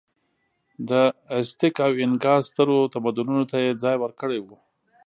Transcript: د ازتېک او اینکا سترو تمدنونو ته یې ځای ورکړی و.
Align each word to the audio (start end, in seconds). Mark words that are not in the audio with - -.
د 0.89 0.91
ازتېک 1.37 1.75
او 1.85 1.91
اینکا 2.01 2.33
سترو 2.47 2.77
تمدنونو 2.93 3.43
ته 3.51 3.57
یې 3.63 3.71
ځای 3.83 3.95
ورکړی 3.99 4.39
و. 4.41 4.47